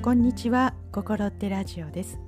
[0.00, 2.20] こんにちは心ってラジオです。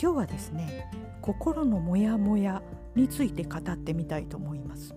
[0.00, 0.88] 今日はですね
[1.20, 2.62] 心のモヤモヤ
[2.94, 4.94] について語ってみたいと思います。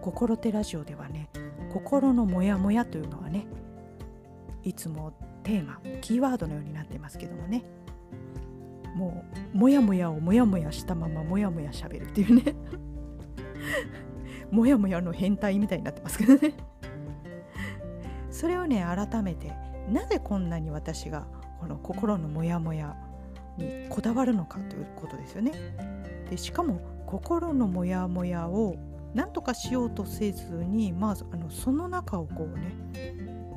[0.00, 1.28] 心ってラジオではね
[1.70, 3.46] 心のモヤモヤというのはね
[4.64, 5.12] いつも
[5.44, 7.62] テーマキーワードのようになってますけどもね。
[8.96, 12.56] もうモヤモヤをモヤモヤしたままモヤモヤしゃべるっていうね。
[14.50, 16.54] モヤモヤの変態みたいになってますけどね。
[18.30, 19.52] それをね改めて
[19.90, 21.26] なぜこんなに私が
[21.60, 22.96] この心のモヤモヤ
[23.56, 25.52] にこだわるのかということですよね。
[26.30, 28.76] でしかも心のモヤモヤを
[29.14, 32.74] 何とかしようとせずにまずあのその中をこうね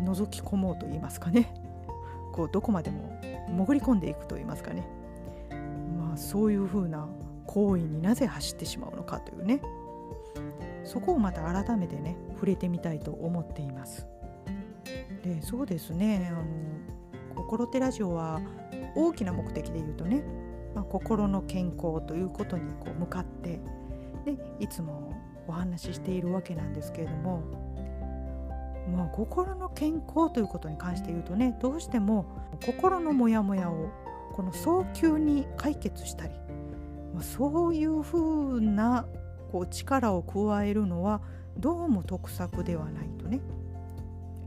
[0.04, 1.54] 覗き込もうと言いますかね
[2.34, 3.18] こうどこまでも
[3.48, 4.86] 潜り込んでいくと言いますかね
[5.98, 7.08] まあそういうふうな
[7.48, 9.62] 行為になぜ走ってしまうのかというね
[10.84, 14.08] そこをまた改めてね触れてみたいと思っています。
[15.26, 16.32] でそうですね。
[16.32, 16.46] あの
[17.36, 18.40] 心手ラジオは
[18.96, 20.24] 大きな目的で言うとね、
[20.76, 23.60] まあ、心の健康ということにこう向かって
[24.24, 25.12] でいつも
[25.48, 27.42] お話ししているわけなんですけれども、
[28.96, 32.26] まあ、心の健康ということに関して言うとねどうしても
[32.66, 33.90] 心のモヤモヤを
[34.34, 36.34] この早急に解決したり、
[37.14, 39.08] まあ、そういうふうな
[39.52, 41.22] こう力を加えるのは
[41.58, 43.42] どうも得策ではないとね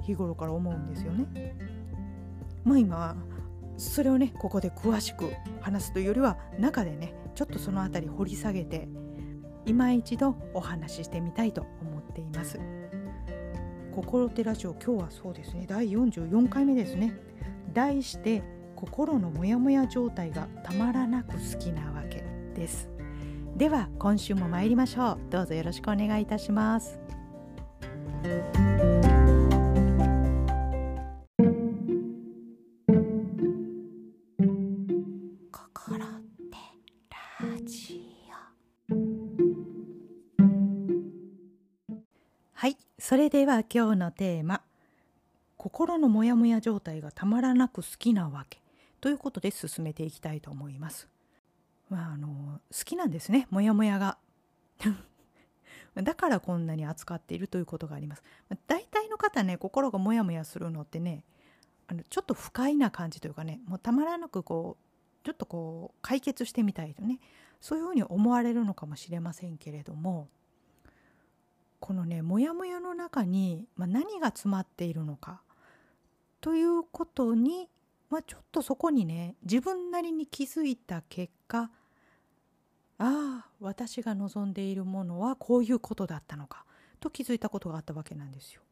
[0.08, 1.54] 日頃から思うんですよね。
[2.64, 3.16] まあ今
[3.76, 8.88] それをねここで詳しく話すというよりは中でねちょっとその辺り掘り下げて
[9.66, 12.58] 今一度お話ししてみたいと思っています。
[13.94, 17.14] 心手ラジオ今日はそうですね第44回目ですね。
[17.72, 18.42] 題して
[18.74, 22.88] 心のモヤモヤ状態がたまらなく好きなわけです。
[23.56, 25.18] では今週も参りましょう。
[25.30, 26.98] どうぞよろしくお願いいたします。
[43.08, 44.60] それでは今日のテーマ
[45.56, 48.60] 「心のモヤモヤ状態がたまらなく好きなわけ」
[49.00, 51.08] ということで進めていきたいと思います。
[51.88, 54.18] まあ、あの好きなんですねモヤモヤが。
[55.96, 58.22] だからこんなに扱っているということがあります。
[58.66, 61.24] 大体の方ね心がモヤモヤするのってね
[61.86, 67.20] あのちょっと不快な感じというかねもうたまらなくこうちょっとこう解決してみたいとね
[67.62, 70.28] そういうふうに思われるのかもしれませんけれども
[71.80, 75.42] このねモヤモヤの中に、まあ、何が詰まっているのか
[76.40, 77.68] ということに、
[78.10, 81.70] まあ、ちょっとそこにね自分なりに気づいた結果
[82.98, 86.64] ああ私が望んでいるものはこういうことだったのか
[87.00, 88.62] と気づいたことがあったわけなんですよ。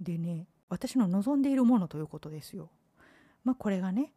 [0.00, 2.70] でね私の望んでいるものということですよ。
[3.44, 4.12] まあこれがね、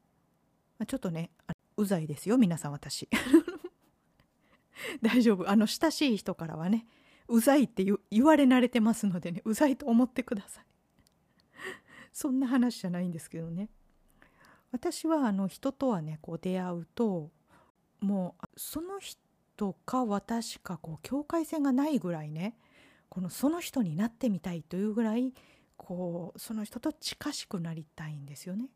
[0.77, 1.31] まあ、ちょっとね
[1.77, 3.07] うざいですよ皆さん私。
[5.01, 6.85] 大丈夫あの親しい人からはね
[7.29, 10.65] うざいって言われ慣れてますのでねうざいと思ってください
[12.11, 13.69] そんな話じゃないんですけどね
[14.71, 17.31] 私はあの人とはねこう出会うと
[18.01, 22.57] もうその人か私かこう境界線がないぐらいね
[23.09, 25.33] このその人になってみたいというぐらい
[25.77, 28.69] こうその人と近しくなりたいんですよね。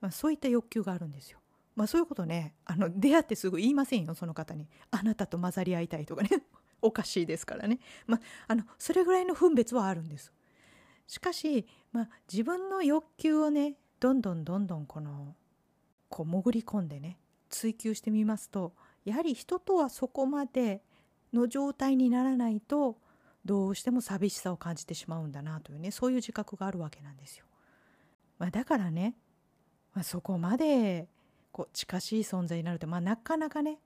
[0.00, 1.38] まあ、そういった欲求があるんですよ。
[1.76, 6.28] まあそういうことねあの出会ってすぐ言いませんよその方にあなたと混ざり合いたいとかね
[6.82, 10.32] おかしいですからね、まあ、のそれぐらいの分別はあるんです。
[11.06, 15.34] しかし、ま、自分の欲求をねどんどんどんどんこの
[16.08, 18.72] こう潜り込んでね追求してみますと
[19.04, 20.82] やはり人とはそこまで
[21.32, 22.98] の状態にならないと
[23.44, 27.46] どうしても寂しさを感じてしまうんだなというねそういう自覚があるわけなんですよ。
[28.38, 29.14] まあ、だからね、
[29.94, 31.08] まあ、そこまで
[31.50, 33.78] こう近しい存在になると、まあ、なかなかね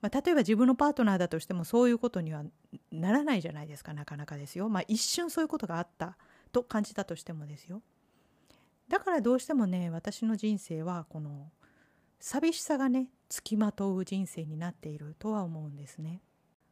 [0.00, 2.44] まあ、例えば自分のパートナーだとしてもそういうことには
[2.92, 4.68] ならないじゃないですかなかなかですよ。
[4.68, 6.16] まあ、一瞬そういうことがあった
[6.52, 7.82] と感じたとしてもですよ。
[8.88, 11.50] だからどうしてもね私の人生はこの
[12.20, 16.22] 寂しさがねつきまとう人生になっているとは思うんですね。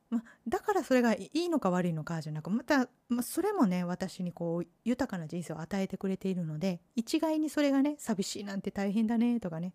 [0.08, 9.72] まあ、だからそれがいいのか悪いのかじゃなくまた、まあ、それもね私にこう豊かな人生を与えてくれているので一概にそれがね寂しいなんて大変だねとかね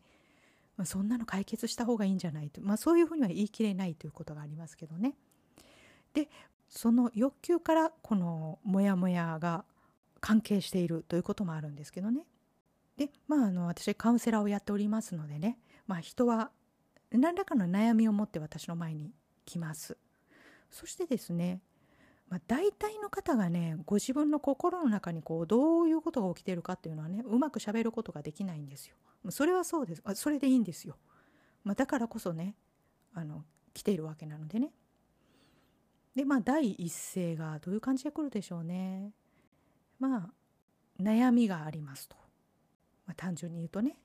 [0.78, 5.16] まあ、そんなの解決した方がいいんじゃないと、まあ、そういうふうには言い切れないということがありますけどね。
[6.14, 6.30] で
[6.68, 9.66] その欲求からこのモヤモヤが
[10.22, 12.26] 関係しているということもあるんですけどね。
[12.98, 15.58] でまああの私カウンセラーをやっておりますのでね、
[15.88, 16.52] まあ、人は
[17.12, 19.12] 何らかの悩みを持って私の前に
[19.46, 19.98] 来ます。
[20.70, 21.62] そしてですね
[22.32, 28.96] まあ、大体の方がねご自分の心の中にこうどういうことが起きてるかっていうのはねうまくしゃべることができないんですよ。
[29.30, 30.96] それはそうですあそれでいいんですよ。
[31.66, 32.56] まあ、だからこそね
[33.14, 33.44] あの
[33.74, 34.72] 来ているわけなのでね。
[36.16, 39.12] でまあ第一声がどういう感じで来るでしょうね。
[40.00, 40.30] まあ
[41.02, 42.16] 悩みがありますと、
[43.08, 43.98] まあ、単純に言うとね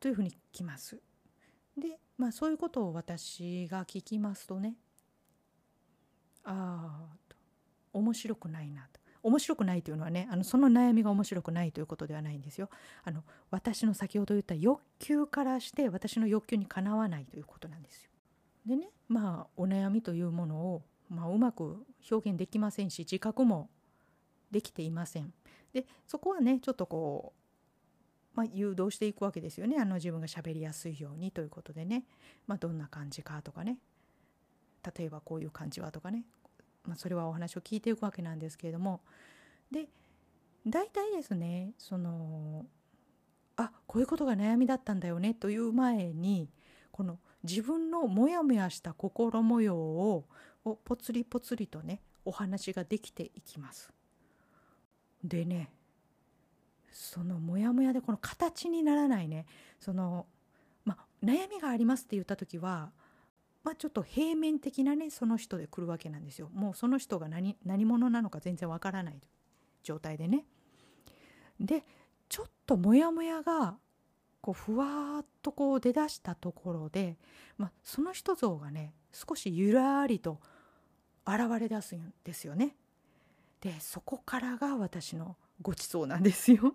[0.00, 0.98] というふうに来ます。
[1.76, 4.76] でまあそういうことを私が聞きますとね
[6.44, 7.23] ああ
[7.94, 9.00] 面白くないなと。
[9.24, 12.68] 面白くないというのはねあのその悩みが面白くないということではないんですよ。
[13.04, 18.10] あの私の先ほど言った欲求からして私の欲求にかなわないということなんですよ。
[18.66, 23.70] でねまあお悩みというものを、まあ、うまく表現できませんし自覚も
[24.50, 25.32] できていません。
[25.72, 27.32] でそこはねちょっとこ
[28.34, 29.78] う、まあ、誘導していくわけですよね。
[29.80, 32.04] あの自分がしゃべりやすいようにということでね、
[32.46, 33.78] まあ、どんな感じかとかね。
[34.98, 36.24] 例えばこういう感じはとかね。
[36.86, 39.00] まあ、それはお話を聞いていくわけなんですけれども
[39.70, 39.88] で
[40.66, 42.66] 大体ですねその
[43.56, 46.48] あこういうことが悩みだったんだよねという前に
[46.90, 50.24] この自分のモヤモヤした心模様を
[50.84, 53.92] ぽつりぽつりとねお話ができていきます。
[55.22, 55.70] でね
[56.90, 59.46] そのモヤモヤでこの形にならないね
[59.80, 60.26] その、
[60.84, 62.92] まあ、悩みがありますって言った時は
[63.64, 66.50] まあ、ちょっと平面的なねその人で来るわけなんですよ。
[66.52, 69.20] もうその人が何何者なのか全然わからない
[69.82, 70.44] 状態でね。
[71.58, 71.84] で
[72.28, 73.76] ちょっとモヤモヤが
[74.42, 77.16] こうふわっとこう出だしたところで、
[77.56, 80.40] まあ、その人像がね少しゆらりと
[81.26, 82.76] 現れ出すんですよね。
[83.62, 86.74] でそこからが私のごちそうなんですよ。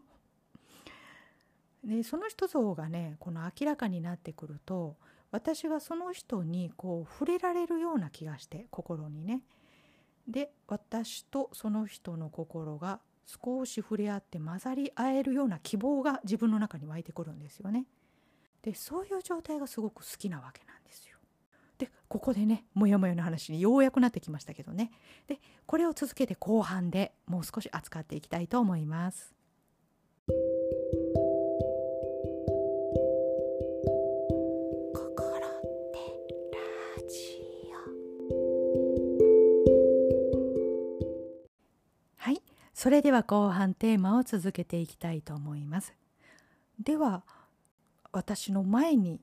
[1.84, 4.98] でその人像がねこの明らかになってくると
[5.32, 9.42] 私がその人にこう触れられるような気がして心にね
[10.28, 17.86] で私とその人の心が少し触れ合って混ざり合えるような希望が自分の中に湧いてくるんですよね。
[18.64, 21.18] でそういう状態がすごく好きなわけなんですよ。
[21.78, 24.92] でここでねモヤモヤの話にようやくなってきましたけどね
[25.28, 29.34] でこれを続けて後半でもう少し扱っていきたいと思います。
[42.80, 45.94] それでは後半テーマを続けていきたいと思います。
[46.82, 47.24] では
[48.14, 49.20] 私の前に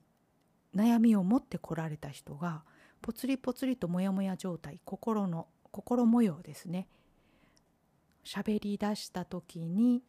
[0.75, 2.61] 悩みを持ってこられた人が
[3.01, 6.87] ぽつりぽつりとモヤモヤ状態心の心模様ですね
[8.23, 10.03] 喋り出した時に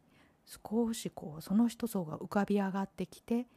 [0.45, 3.47] 少しこうその人像が浮かび上がってきて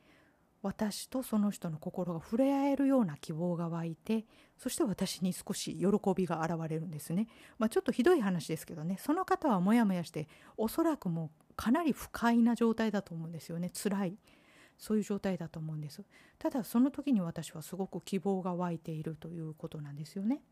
[0.63, 4.25] 私とその人の心が触れ合えるような希望が湧いて
[4.57, 7.27] そして私に少し喜びが現れるんですね。
[7.59, 14.17] まあ、ちょっとひどい話ですけどねその方はモヤモヤしておそらくもうかなり不快な状態だと思うんですよね辛い
[14.79, 16.03] そういう状態だと思うんです。
[16.39, 20.43] ただその時に私はすごく希望が湧いているということなんですよね。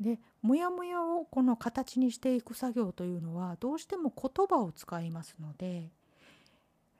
[0.00, 5.90] でモヤモヤをこの形にしていく作業というのはどうしても言葉を使いますので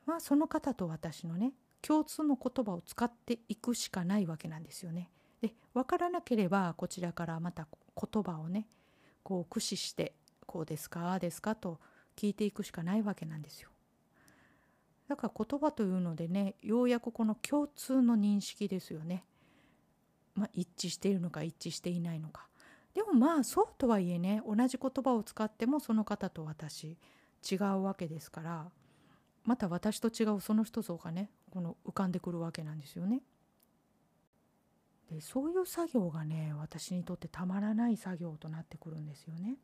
[0.07, 5.11] まあその方と私のね共通の言葉を使っていくしかないわけなんですよね。
[5.41, 7.67] で分からなければこちらからまた
[7.97, 8.69] 言葉をね
[9.23, 10.15] こう駆使して
[10.47, 11.81] 「こうですかああですか?」と
[12.17, 13.71] 聞いていくしかないわけなんですよ。
[15.09, 19.25] だから言葉というのでねようやくこの共通の認識ですよね。
[20.35, 22.49] まあ、一致しているのか一致していないのか。
[22.95, 26.99] でもまあそうとはいえね同じ言葉を使ってもその方と私
[27.51, 28.71] 違うわけですから
[29.45, 33.23] また私と違うその人像がねこの浮かんでくるわけなんですよね。
[35.11, 39.57] でそういう作業がね私にとってたまらない作業となってくるんですよね。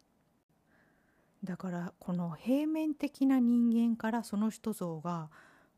[1.44, 5.30] だからこの平面的な人間からその人像が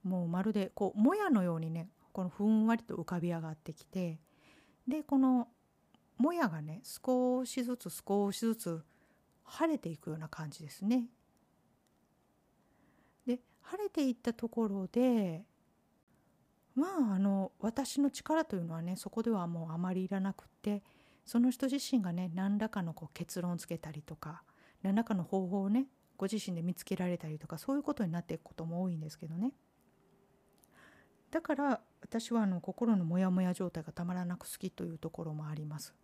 [0.02, 4.19] もうまるでこうもやのようにねこのふんわりと浮かび上がってきて
[4.88, 5.49] でこの
[6.16, 8.83] もやがね少しずつ少しずつ
[9.45, 11.07] 晴れていくような感じですね
[13.71, 15.43] 晴れていったところで
[16.75, 20.83] まああの私の力というのはねそこではもうあまりいらなくって
[21.25, 24.43] その人自身がね何らかのこう結論をつけたりとか
[24.83, 25.87] 何らかの方法をね
[26.17, 29.53] ご自身で見つけられたりとかそういうことになっていくことも多いんですけどね
[31.31, 35.95] だから私はあの心のモヤモヤ状態がたまらなく好きというところもあります。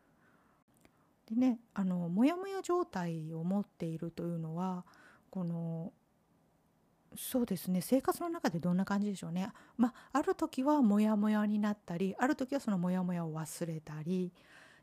[1.29, 4.85] でねあのモヤモヤ状態を持っているというのは
[5.31, 5.93] この
[7.17, 9.49] そうですね生活の中でどんな感じでしょうね。
[9.77, 14.33] まあ、ある時はモヤモヤになったりある時はそのモヤモヤを忘れたり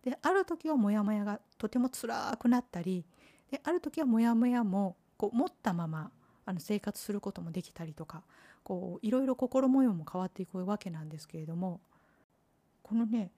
[0.04, 3.06] である時はモヤモヤがとても辛くなったり
[3.52, 6.12] である時はモヤモヤもこう持ったまま
[6.46, 8.24] あの生活することもできたりとか
[8.64, 11.82] こういろいろ心模様も変わっていくわけなんですけれども
[12.82, 13.32] このね、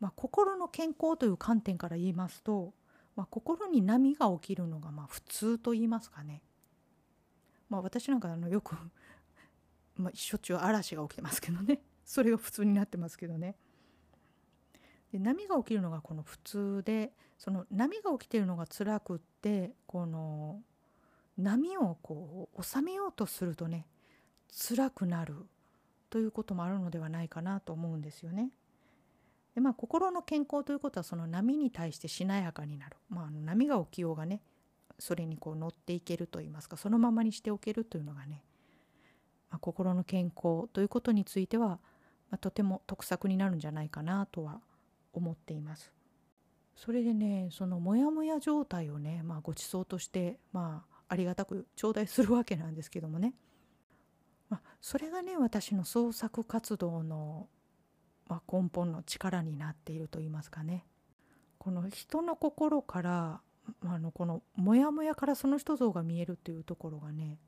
[0.00, 2.72] まあ、心の健康という観点から言いますと、
[3.14, 6.42] まあ、心に波が起きるのがまあ普通と言いますかね。
[7.68, 8.76] まあ、私なんかあのよく
[9.96, 13.56] まあ、しょっちゅう嵐が起きてますけどね それが普通になってますけどね。
[15.12, 20.62] で波が起きるのがこの普通でその波が起きてるのが辛くってこの
[21.38, 23.86] 波をこう収めようとするとね
[24.50, 25.46] 辛くなる
[26.10, 28.50] ということもあるのではないかなと思うんですよね。
[29.54, 34.42] でまあ心の健康ということはその波に対してしなやかになる、まあ、波が起きようがね
[34.98, 38.42] それにこう乗っていけるといいますかそのままにしておけるというのがね、
[39.50, 41.78] まあ、心の健康ということについては、ま
[42.32, 44.60] あ、とても得策になるんじゃないかなとは
[45.12, 45.92] 思っています。
[46.76, 53.34] それでねそのモヤモヤ状態をね、まあ、ご馳走としてまあありがたく頂戴するわけなんですけどもね、
[54.50, 57.48] まあ、それがね私の創作活動の、
[58.28, 60.84] まあ、根本の力になっていると言いますかね
[61.58, 63.40] この人の心から
[63.84, 67.38] あのこのモヤモヤからその人像が見えるというところがね、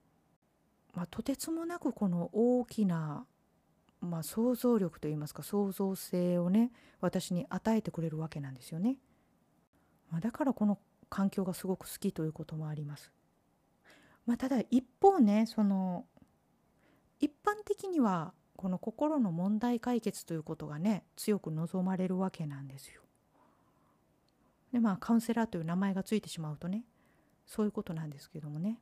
[0.94, 3.24] まあ、とてつもなくこの大きな、
[4.00, 8.96] まあ、想像力といいますか創造性をね私に与えてくれるわけなんですよね。
[10.10, 10.78] まあ、だからこの
[11.10, 13.12] 環境がすごく好きということもあります。
[14.26, 16.04] まあ、ただ一方ねその
[17.20, 23.02] 一般的にはこの心の問題解決ということがね強く望まれるわけなんですよ。
[24.72, 26.84] でまあカウンセラーという名前がついてしまうとね
[27.46, 28.78] そういうことなんですけどもね。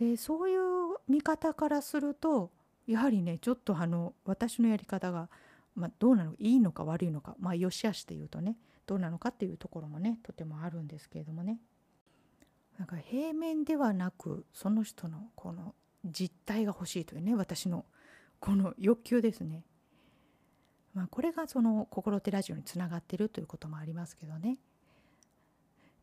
[0.00, 2.52] でそういう見方からすると
[2.86, 5.28] やはりねちょっとあの私のやり方が、
[5.74, 8.56] まあ、どうなのいいのか悪いのかまあ良し悪しというとね
[8.86, 11.60] どうなのかっていうところもねとてもあるんですけれどもね。
[12.78, 17.84] なんか平面ではなくその人のこの実態が欲しいというね私の
[18.38, 19.64] この欲求ですね。
[20.94, 24.58] まあ、これがその「心手ラジオ」につながってるということもありますけどね。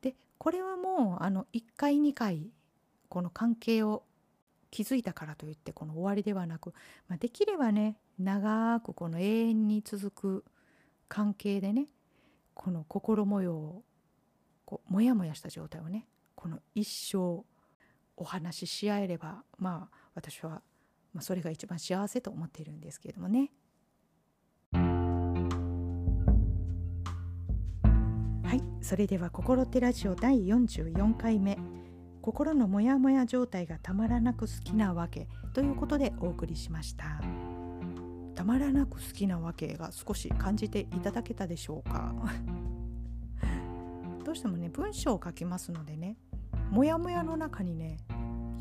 [0.01, 2.51] でこれはもうあの1回2回
[3.09, 4.03] この関係を
[4.71, 6.73] 築いたからといってこの終わりではなく、
[7.07, 10.45] まあ、できればね長くこの永遠に続く
[11.07, 11.87] 関係でね
[12.53, 13.83] この心模様を
[14.65, 17.45] こうモヤモヤした状態をねこの一生
[18.17, 20.61] お話しし合えればまあ私は、
[21.13, 23.51] まあ、それが一番幸せと思っているんですけれどもね。
[28.85, 31.57] それでは「心手ラジオ」第44回目
[32.21, 37.19] 「心のモヤモヤ状態がたまらなく好きなわけ」ということでお送りしました。
[38.35, 42.13] たまらなく好きなわけが少し感じていただけたでしょうか？
[44.23, 46.17] どうしてもね文章を書きますのでね
[46.69, 47.97] モヤモヤの中にね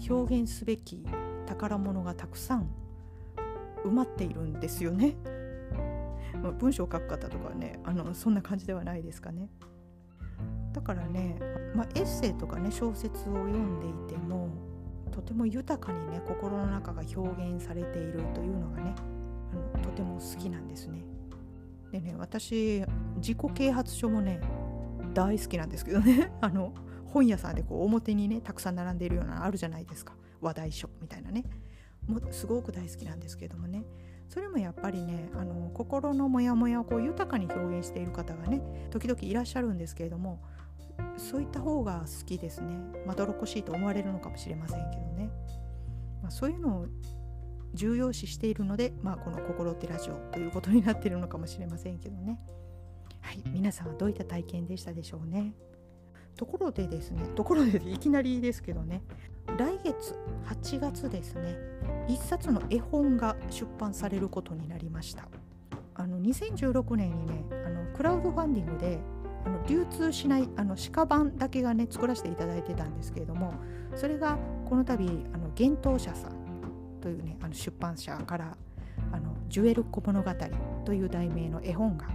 [0.09, 1.07] 表現すべき
[1.45, 2.71] 宝物がたくさん
[3.85, 5.16] 埋まっているんですよね。
[6.59, 9.50] 文章を書く方とかはねあのそんな感じではないですかね。
[10.75, 11.37] だからね、
[11.75, 14.49] まあ、エッセイとかね小説を読んでいても
[15.12, 18.95] とても豊かにね心の中が表現されているというのがね
[19.75, 21.04] あのとても好きなんですね。
[21.93, 22.85] でね私
[23.19, 24.40] 自己啓発書もね
[25.14, 26.33] 大好きなんですけどね。
[26.43, 26.75] あの
[27.07, 30.16] 本屋さんでこう表にねたくさん並んでいるようなあるじゃないですか。
[30.40, 31.45] 話題書みたいなね。
[32.09, 33.85] もすごく大好きなんですけどもね。
[34.28, 40.43] それもやっぱりねあの心のモヤモヤをこう豊かに表現している方がね時々いらっしゃるんですけれども
[41.16, 42.76] そういった方が好きですね。
[43.06, 45.30] まどろっこしいと思われるのかもしれませんけどね、
[46.23, 46.87] まあ、そういうのを
[47.75, 52.40] 重要視しているので、まあ、この「心ってラジオ」ということになっているのかもしれませんけどね。
[53.21, 53.42] はい。
[53.50, 55.54] 皆さんはどういった体験でしたでしょうね。
[56.37, 59.02] ところでですねところでいきなりですけどね。
[59.59, 61.56] 来月8月ですね。
[62.09, 65.28] 1冊の絵本が出版されることになりました。
[65.94, 68.99] あの2016年にねあのクラウドファンディングで
[69.44, 73.54] あの流通しないあの鹿版だけがね作らせていただいてたんですけれども
[73.94, 76.32] それがこの度あの幻冬舎さん
[77.00, 78.56] というねあの出版社から
[79.12, 80.30] あの「ジュエル小物語」
[80.84, 82.08] という題名の絵本が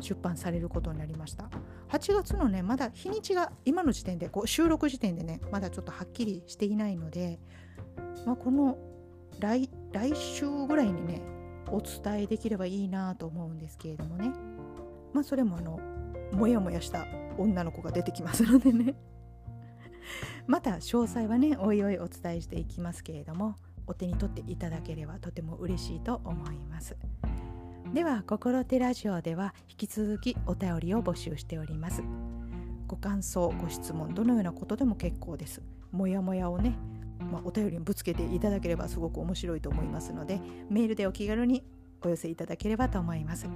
[0.00, 1.48] 出版されることになりました。
[1.88, 7.38] 8月のねまだ日にちが今の時点でこう収録時点でねまだちょっとはっきりしていないので、
[8.26, 8.78] まあ、この
[9.38, 11.22] 来来週ぐらいにね
[11.70, 14.32] お伝えできればいいなと思うんですけれどもね。
[15.12, 15.78] まあそれもあの
[16.34, 17.06] モヤモヤした
[17.38, 18.94] 女の子が出てきますのでね。
[20.46, 26.96] また詳細はねおいおいお伝えしていきますけれどもお手に取っていただければとても嬉しいと思います。
[27.92, 32.02] では心手ラジオでは引き続きお便りを募集しております。
[32.86, 35.62] ご感想ご質問どのようなことでも結構です。
[35.92, 36.76] もやもやをね、
[37.30, 41.62] まあ、お便りにぶつけていただければすごく面白いと思いますのでメールでお気軽に
[42.02, 43.46] お寄せいただければと思います。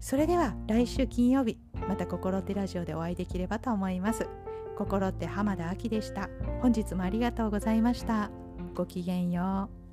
[0.00, 1.58] それでは来週金曜日
[1.88, 4.28] また心手ラジオでお会いできればと思います。
[4.76, 6.28] 心って浜田亜希でした。
[6.60, 8.30] 本日もありがとうございました。
[8.74, 9.83] ごきげんよう。